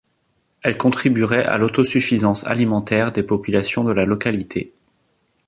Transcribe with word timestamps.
Elle 0.63 0.79
contribuerait 0.79 1.45
à 1.45 1.59
l’autosuffisance 1.59 2.47
alimentaire 2.47 3.11
des 3.11 3.21
populations 3.21 3.83
de 3.83 3.91
la 3.93 4.03
localité. 4.05 4.73